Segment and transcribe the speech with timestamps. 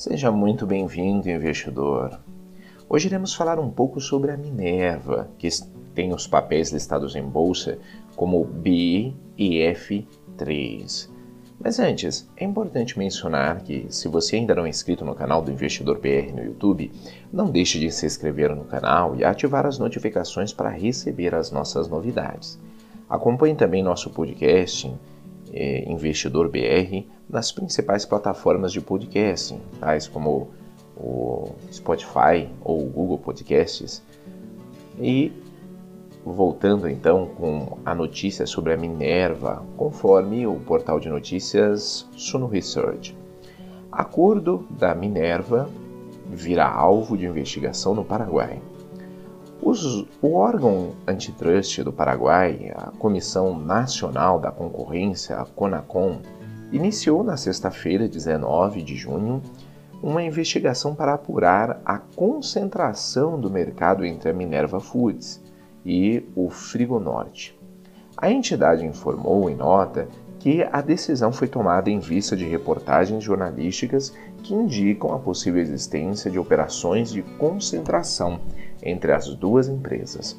[0.00, 2.18] Seja muito bem-vindo, investidor.
[2.88, 5.46] Hoje iremos falar um pouco sobre a Minerva, que
[5.94, 7.76] tem os papéis listados em bolsa
[8.16, 11.10] como B e F3.
[11.62, 15.52] Mas antes, é importante mencionar que, se você ainda não é inscrito no canal do
[15.52, 16.90] Investidor BR no YouTube,
[17.30, 21.88] não deixe de se inscrever no canal e ativar as notificações para receber as nossas
[21.88, 22.58] novidades.
[23.06, 24.90] Acompanhe também nosso podcast
[25.52, 30.50] eh, Investidor BR nas principais plataformas de podcasting, tais como
[30.96, 34.02] o Spotify ou o Google Podcasts.
[34.98, 35.32] E
[36.24, 43.16] voltando então com a notícia sobre a Minerva, conforme o portal de notícias Suno Research.
[43.90, 45.68] Acordo da Minerva
[46.28, 48.60] virá alvo de investigação no Paraguai.
[49.62, 56.20] Os, o órgão antitrust do Paraguai, a Comissão Nacional da Concorrência, a CONACON,
[56.72, 59.42] iniciou na sexta-feira, 19 de junho,
[60.02, 65.42] uma investigação para apurar a concentração do mercado entre a Minerva Foods
[65.84, 67.58] e o Frigonorte.
[68.16, 70.08] A entidade informou em nota
[70.38, 76.30] que a decisão foi tomada em vista de reportagens jornalísticas que indicam a possível existência
[76.30, 78.40] de operações de concentração
[78.82, 80.36] entre as duas empresas.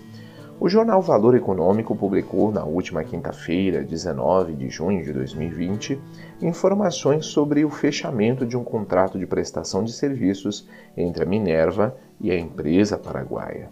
[0.60, 6.00] O jornal Valor Econômico publicou na última quinta-feira, 19 de junho de 2020,
[6.40, 12.30] informações sobre o fechamento de um contrato de prestação de serviços entre a Minerva e
[12.30, 13.70] a empresa paraguaia.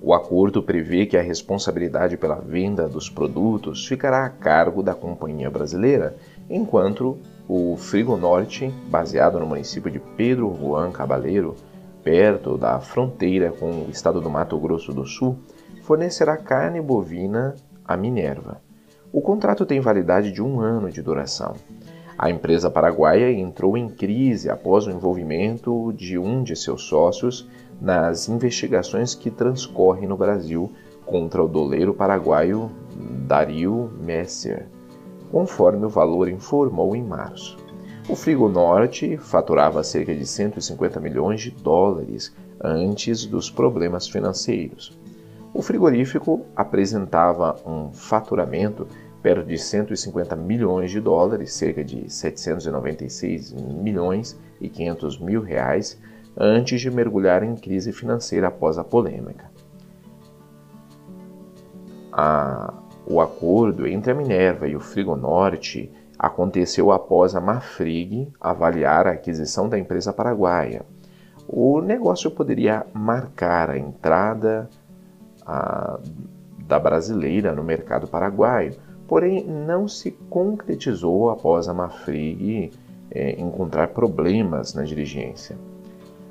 [0.00, 5.50] O acordo prevê que a responsabilidade pela venda dos produtos ficará a cargo da companhia
[5.50, 6.16] brasileira,
[6.48, 11.54] enquanto o Frigo Norte, baseado no município de Pedro Juan Cabaleiro,
[12.02, 15.38] perto da fronteira com o estado do Mato Grosso do Sul,
[15.82, 18.60] fornecerá carne bovina à Minerva.
[19.12, 21.54] O contrato tem validade de um ano de duração.
[22.16, 27.48] A empresa paraguaia entrou em crise após o envolvimento de um de seus sócios
[27.80, 30.70] nas investigações que transcorrem no Brasil
[31.04, 32.70] contra o doleiro paraguaio
[33.26, 34.68] Dario Messer,
[35.30, 37.56] conforme o valor informou em março.
[38.08, 44.98] O Frigo Norte faturava cerca de 150 milhões de dólares antes dos problemas financeiros.
[45.54, 48.88] O frigorífico apresentava um faturamento
[49.22, 55.96] perto de 150 milhões de dólares, cerca de 796 milhões e 500 mil reais,
[56.36, 59.48] antes de mergulhar em crise financeira após a polêmica.
[62.10, 62.74] A,
[63.06, 65.88] o acordo entre a Minerva e o Frigo Norte
[66.22, 70.86] aconteceu após a Mafrig avaliar a aquisição da empresa paraguaia.
[71.48, 74.70] O negócio poderia marcar a entrada
[75.44, 75.98] a,
[76.64, 78.76] da brasileira no mercado paraguaio,
[79.08, 82.70] porém não se concretizou após a Mafrig
[83.10, 85.58] é, encontrar problemas na dirigência.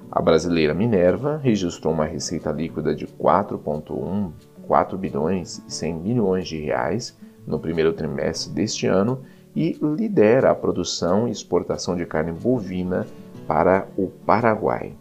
[0.10, 4.32] A brasileira Minerva registrou uma receita líquida de 4,1
[4.72, 9.22] 4 bilhões e 100 milhões de reais no primeiro trimestre deste ano
[9.56, 13.06] e lidera a produção e exportação de carne bovina
[13.48, 14.94] para o Paraguai.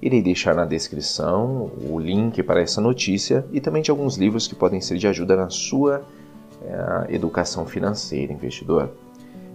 [0.00, 4.54] Irei deixar na descrição o link para essa notícia e também de alguns livros que
[4.54, 6.04] podem ser de ajuda na sua
[6.62, 8.90] é, educação financeira, investidor.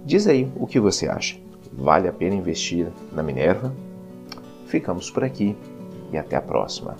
[0.06, 1.38] Diz aí o que você acha.
[1.72, 3.74] Vale a pena investir na Minerva?
[4.66, 5.56] Ficamos por aqui
[6.12, 6.96] e até a próxima.